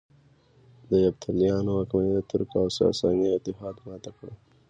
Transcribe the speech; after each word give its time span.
د 0.89 0.91
یفتلیانو 1.05 1.69
واکمني 1.73 2.11
د 2.15 2.19
ترک 2.29 2.49
او 2.61 2.67
ساساني 2.79 3.27
اتحاد 3.35 3.75
ماته 3.87 4.11
کړه 4.17 4.33